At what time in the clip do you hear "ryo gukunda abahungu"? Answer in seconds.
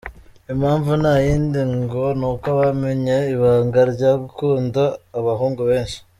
3.93-5.61